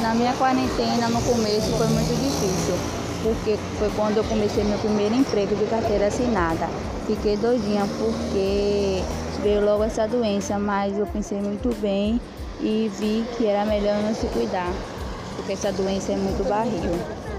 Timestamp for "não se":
14.02-14.26